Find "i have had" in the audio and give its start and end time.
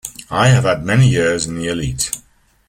0.31-0.83